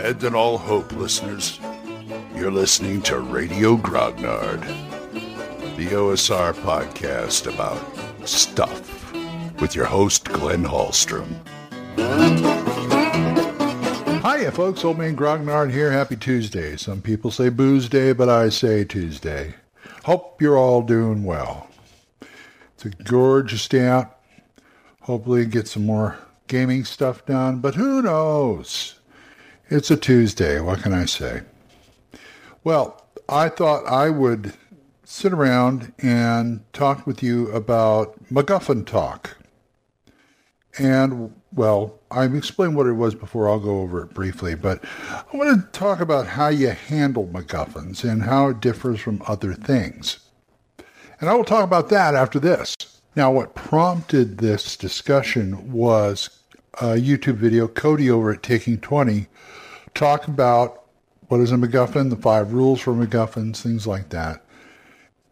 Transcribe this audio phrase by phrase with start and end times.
[0.00, 1.60] Abandon all hope, listeners.
[2.34, 4.62] You're listening to Radio Grognard,
[5.76, 7.78] the OSR podcast about
[8.26, 9.12] stuff
[9.60, 11.28] with your host, Glenn Hallstrom.
[14.22, 14.86] Hiya, folks.
[14.86, 15.92] Old Man Grognard here.
[15.92, 16.78] Happy Tuesday.
[16.78, 19.52] Some people say booze day, but I say Tuesday.
[20.04, 21.68] Hope you're all doing well.
[22.72, 24.16] It's a gorgeous day out.
[25.02, 28.99] Hopefully, get some more gaming stuff done, but who knows?
[29.72, 30.58] It's a Tuesday.
[30.58, 31.42] What can I say?
[32.64, 34.52] Well, I thought I would
[35.04, 39.36] sit around and talk with you about MacGuffin talk.
[40.76, 43.48] And, well, I've explained what it was before.
[43.48, 44.56] I'll go over it briefly.
[44.56, 49.22] But I want to talk about how you handle MacGuffins and how it differs from
[49.28, 50.18] other things.
[51.20, 52.74] And I will talk about that after this.
[53.14, 56.39] Now, what prompted this discussion was
[56.74, 59.26] a YouTube video, Cody over at Taking 20,
[59.94, 60.84] talk about
[61.28, 64.44] what is a MacGuffin, the five rules for MacGuffins, things like that.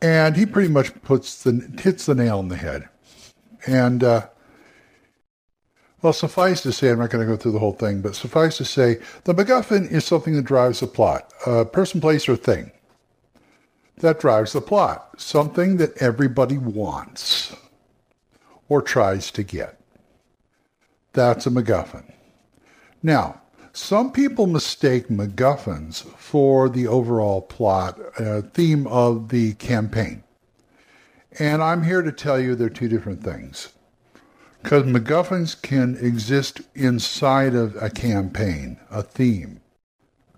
[0.00, 2.88] And he pretty much puts the hits the nail on the head.
[3.66, 4.28] And uh,
[6.00, 8.56] well, suffice to say, I'm not going to go through the whole thing, but suffice
[8.58, 11.32] to say, the MacGuffin is something that drives the plot.
[11.46, 12.70] A person, place, or thing
[13.96, 15.20] that drives the plot.
[15.20, 17.56] Something that everybody wants
[18.68, 19.77] or tries to get.
[21.18, 22.04] That's a MacGuffin.
[23.02, 23.40] Now,
[23.72, 30.22] some people mistake MacGuffins for the overall plot uh, theme of the campaign.
[31.40, 33.70] And I'm here to tell you they're two different things.
[34.62, 39.60] Because MacGuffins can exist inside of a campaign, a theme.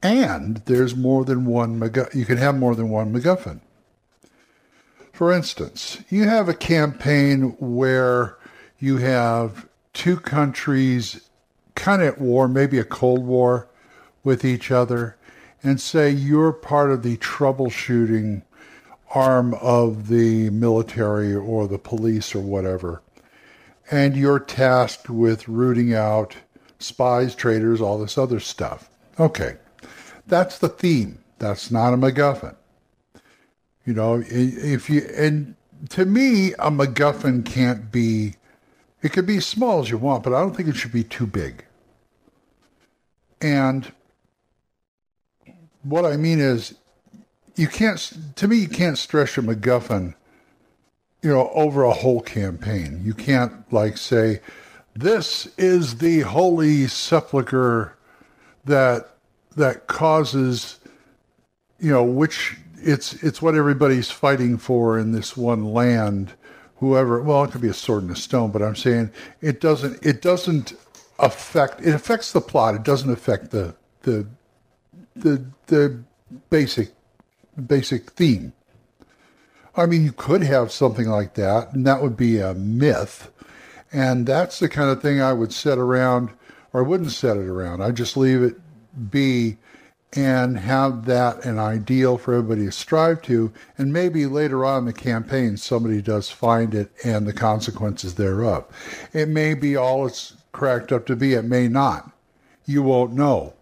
[0.02, 2.14] And there's more than one MacGuffin.
[2.14, 3.60] You can have more than one MacGuffin.
[5.12, 8.38] For instance, you have a campaign where
[8.78, 11.28] you have two countries
[11.74, 13.68] kind of at war, maybe a Cold War
[14.22, 15.16] with each other,
[15.62, 18.42] and say you're part of the troubleshooting
[19.14, 23.02] arm of the military or the police or whatever
[23.90, 26.36] and you're tasked with rooting out
[26.78, 28.88] spies, traitors, all this other stuff.
[29.18, 29.56] Okay,
[30.26, 31.18] that's the theme.
[31.38, 32.54] That's not a MacGuffin.
[33.84, 35.56] You know, if you, and
[35.90, 38.34] to me, a MacGuffin can't be,
[39.02, 41.04] it could be as small as you want, but I don't think it should be
[41.04, 41.64] too big.
[43.40, 43.92] And
[45.82, 46.74] what I mean is,
[47.56, 50.14] you can't, to me, you can't stretch a MacGuffin
[51.22, 53.02] you know, over a whole campaign.
[53.04, 54.40] You can't like say,
[54.94, 57.96] this is the holy sepulcher
[58.64, 59.16] that
[59.56, 60.78] that causes,
[61.78, 66.32] you know, which it's it's what everybody's fighting for in this one land.
[66.80, 69.10] Whoever, well, it could be a sword and a stone, but I'm saying
[69.42, 70.04] it doesn't.
[70.04, 70.72] It doesn't
[71.18, 71.82] affect.
[71.82, 72.74] It affects the plot.
[72.74, 74.26] It doesn't affect the the
[75.14, 76.02] the the
[76.48, 76.92] basic
[77.66, 78.54] basic theme.
[79.76, 83.30] I mean, you could have something like that, and that would be a myth.
[83.92, 86.30] And that's the kind of thing I would set around,
[86.72, 87.82] or I wouldn't set it around.
[87.82, 88.56] I'd just leave it
[89.10, 89.58] be
[90.12, 93.52] and have that an ideal for everybody to strive to.
[93.78, 98.64] And maybe later on in the campaign, somebody does find it and the consequences thereof.
[99.12, 102.10] It may be all it's cracked up to be, it may not.
[102.66, 103.54] You won't know.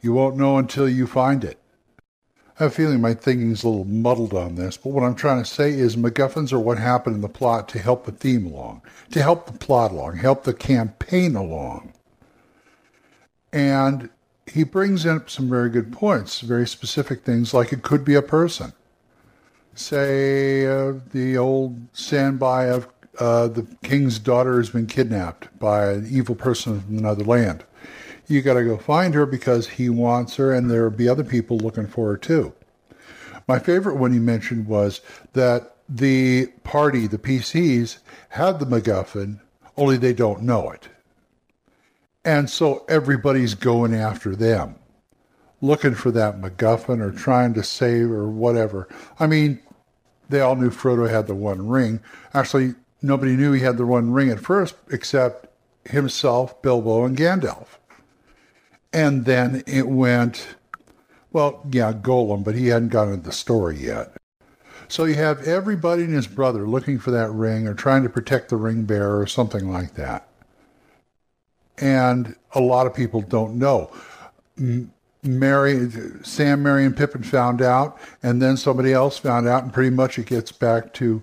[0.00, 1.58] You won't know until you find it.
[2.58, 5.42] I have a feeling my thinking's a little muddled on this, but what I'm trying
[5.42, 8.80] to say is MacGuffins are what happen in the plot to help the theme along,
[9.10, 11.92] to help the plot along, help the campaign along.
[13.52, 14.08] And
[14.46, 18.22] he brings up some very good points, very specific things, like it could be a
[18.22, 18.72] person.
[19.74, 26.06] Say uh, the old standby of uh, the king's daughter has been kidnapped by an
[26.10, 27.64] evil person from another land
[28.28, 31.58] you got to go find her because he wants her, and there'll be other people
[31.58, 32.52] looking for her too.
[33.46, 35.00] My favorite one he mentioned was
[35.34, 37.98] that the party, the PCs,
[38.30, 39.40] had the MacGuffin,
[39.76, 40.88] only they don't know it.
[42.26, 44.74] And so everybody's going after them,
[45.60, 48.88] looking for that MacGuffin or trying to save or whatever.
[49.20, 49.60] I mean,
[50.28, 52.00] they all knew Frodo had the one ring.
[52.34, 55.46] Actually, nobody knew he had the one ring at first except
[55.88, 57.78] himself, Bilbo, and Gandalf.
[58.92, 60.56] And then it went,
[61.30, 64.16] well, yeah, Gollum, but he hadn't gotten into the story yet.
[64.88, 68.48] So you have everybody and his brother looking for that ring or trying to protect
[68.48, 70.28] the ring bearer or something like that.
[71.78, 73.92] And a lot of people don't know.
[75.22, 75.90] Merry,
[76.22, 80.18] Sam, Merry, and Pippin found out, and then somebody else found out, and pretty much
[80.18, 81.22] it gets back to,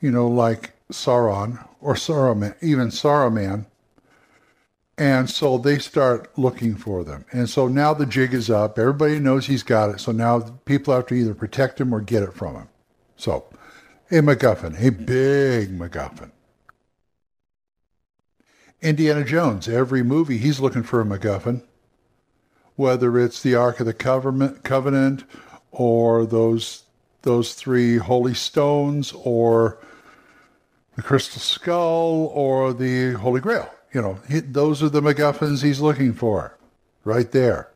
[0.00, 3.66] you know, like Sauron or Saruman, even Saruman
[4.96, 7.24] And so they start looking for them.
[7.32, 8.78] And so now the jig is up.
[8.78, 10.00] Everybody knows he's got it.
[10.00, 12.68] So now people have to either protect him or get it from him.
[13.16, 13.44] So
[14.10, 16.30] a MacGuffin, a big MacGuffin.
[18.82, 21.62] Indiana Jones, every movie he's looking for a MacGuffin,
[22.76, 25.24] whether it's the Ark of the Covenant
[25.70, 26.84] or those
[27.22, 29.78] those three holy stones or
[30.96, 33.70] the crystal skull or the holy grail.
[33.92, 36.56] You know, he, those are the MacGuffins he's looking for,
[37.04, 37.70] right there.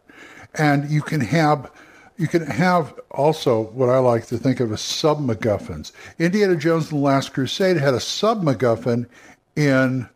[0.54, 1.70] And you can have
[2.16, 5.92] you can have also what I like to think of as sub MacGuffins.
[6.18, 9.06] Indiana Jones and the Last Crusade had a sub MacGuffin
[9.54, 10.08] in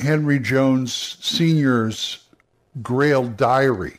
[0.00, 2.24] Henry Jones Sr.'s
[2.82, 3.98] Grail diary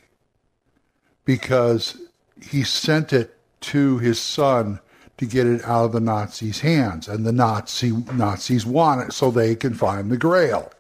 [1.25, 1.98] because
[2.42, 4.80] he sent it to his son
[5.18, 9.30] to get it out of the Nazis' hands, and the Nazi Nazis want it so
[9.30, 10.71] they can find the Grail.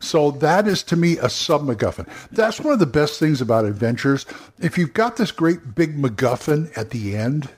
[0.00, 2.08] So that is to me a sub MacGuffin.
[2.32, 4.26] That's one of the best things about adventures.
[4.60, 7.50] If you've got this great big MacGuffin at the end,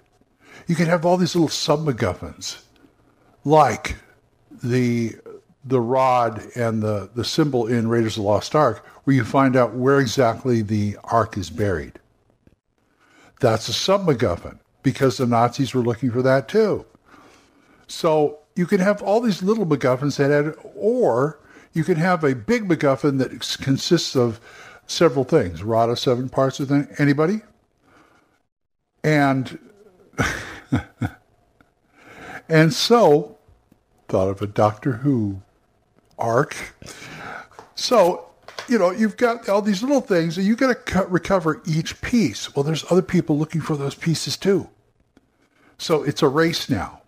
[0.66, 2.62] you can have all these little sub MacGuffins,
[3.44, 3.96] like
[4.62, 5.16] the
[5.64, 9.56] the rod and the, the symbol in Raiders of the Lost Ark, where you find
[9.56, 11.98] out where exactly the Ark is buried.
[13.40, 16.86] That's a sub MacGuffin because the Nazis were looking for that too.
[17.86, 21.40] So you can have all these little MacGuffins that add, or
[21.72, 23.30] you can have a big MacGuffin that
[23.62, 24.40] consists of
[24.86, 25.62] several things.
[25.62, 27.42] Rod of seven parts with anybody?
[29.02, 29.58] And
[32.48, 33.38] and so
[34.08, 35.42] thought of a Doctor Who
[36.20, 36.56] arc.
[37.74, 38.26] So,
[38.68, 42.54] you know, you've got all these little things and you got to recover each piece.
[42.54, 44.68] Well, there's other people looking for those pieces too.
[45.78, 47.00] So it's a race now.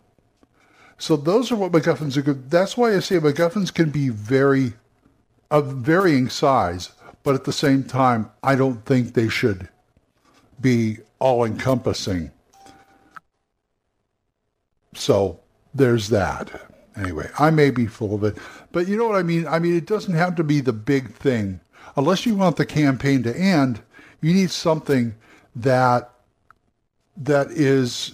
[0.99, 2.51] So those are what MacGuffins are good.
[2.51, 4.73] That's why I say MacGuffins can be very
[5.51, 6.93] of varying size,
[7.23, 9.69] but at the same time, I don't think they should
[10.61, 12.31] be all encompassing.
[14.95, 15.41] So
[15.75, 16.72] there's that.
[16.97, 18.37] Anyway, I may be full of it,
[18.71, 19.47] but you know what I mean?
[19.47, 21.61] I mean, it doesn't have to be the big thing.
[21.97, 23.81] Unless you want the campaign to end,
[24.21, 25.15] you need something
[25.57, 26.11] that
[27.17, 28.13] that is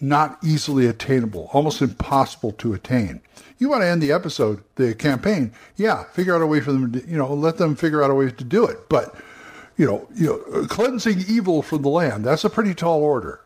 [0.00, 3.20] not easily attainable, almost impossible to attain.
[3.58, 6.92] You want to end the episode, the campaign, yeah, figure out a way for them
[6.92, 8.88] to, you know, let them figure out a way to do it.
[8.88, 9.14] But,
[9.76, 13.40] you know, you know, cleansing evil from the land, that's a pretty tall order.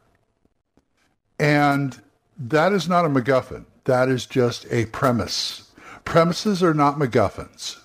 [1.39, 2.01] And
[2.39, 3.65] that is not a MacGuffin.
[3.85, 5.71] That is just a premise.
[6.05, 7.79] Premises are not MacGuffins.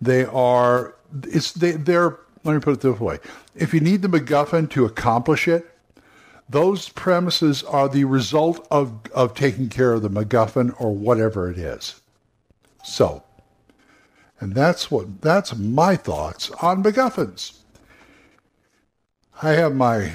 [0.00, 0.94] They are,
[1.24, 3.18] it's, they, they're, let me put it this way.
[3.54, 5.68] If you need the MacGuffin to accomplish it,
[6.48, 11.58] those premises are the result of, of taking care of the MacGuffin or whatever it
[11.58, 12.00] is.
[12.84, 13.22] So,
[14.40, 17.58] and that's what that's my thoughts on MacGuffins.
[19.40, 20.12] I have my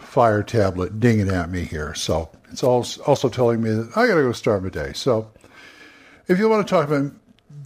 [0.00, 4.22] fire tablet dinging at me here, so it's also telling me that I got to
[4.22, 4.92] go start my day.
[4.92, 5.30] So,
[6.28, 7.12] if you want to talk about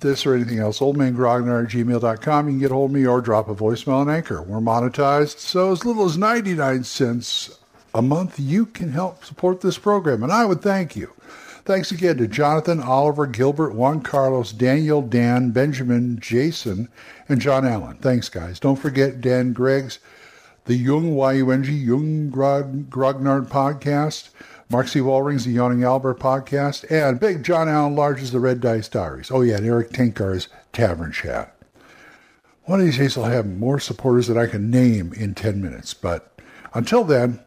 [0.01, 2.47] this or anything else, oldmangrognard at gmail.com.
[2.47, 4.43] You can get hold of me or drop a voicemail on Anchor.
[4.43, 7.59] We're monetized, so as little as 99 cents
[7.95, 11.13] a month, you can help support this program, and I would thank you.
[11.65, 16.89] Thanks again to Jonathan, Oliver, Gilbert, Juan Carlos, Daniel, Dan, Benjamin, Jason,
[17.29, 17.97] and John Allen.
[17.97, 18.61] Thanks, guys.
[18.61, 19.99] Don't forget Dan Gregg's
[20.67, 24.29] The Yung, Y-U-N-G, Yung Grognard podcast,
[24.69, 24.99] Mark C.
[25.01, 29.31] Wallring's The Yawning Albert podcast, and Big John Allen Large's The Red Dice Diaries.
[29.31, 31.55] Oh, yeah, and Erik Tenkar's Tavern Chat.
[32.65, 35.95] One of these days I'll have more supporters that I can name in 10 minutes,
[35.95, 36.41] but
[36.75, 37.39] until then,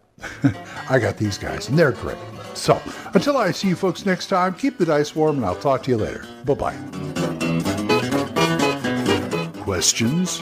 [0.90, 2.18] I got these guys, and they're great.
[2.54, 2.82] So,
[3.14, 5.92] until I see you folks next time, keep the dice warm, and I'll talk to
[5.92, 6.26] you later.
[6.46, 6.76] Bye bye.
[9.64, 10.42] Questions?